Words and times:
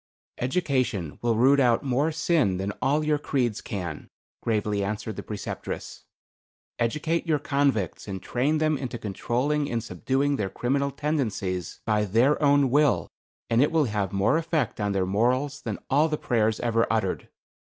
"Education 0.39 1.19
will 1.21 1.35
root 1.35 1.59
out 1.59 1.83
more 1.83 2.11
sin 2.11 2.57
than 2.57 2.71
all 2.81 3.03
your 3.03 3.19
creeds 3.19 3.61
can," 3.61 4.07
gravely 4.41 4.83
answered 4.83 5.15
the 5.15 5.21
Preceptress. 5.21 6.05
"Educate 6.79 7.27
your 7.27 7.37
convicts 7.37 8.07
and 8.07 8.19
train 8.19 8.57
them 8.57 8.79
into 8.79 8.97
controlling 8.97 9.69
and 9.69 9.83
subduing 9.83 10.37
their 10.37 10.49
criminal 10.49 10.89
tendencies 10.89 11.81
by 11.85 12.05
their 12.05 12.41
own 12.41 12.71
will, 12.71 13.09
and 13.47 13.61
it 13.61 13.71
will 13.71 13.85
have 13.85 14.11
more 14.11 14.37
effect 14.39 14.81
on 14.81 14.93
their 14.93 15.05
morals 15.05 15.61
than 15.61 15.77
all 15.87 16.09
the 16.09 16.17
prayers 16.17 16.59
ever 16.61 16.87
uttered. 16.91 17.29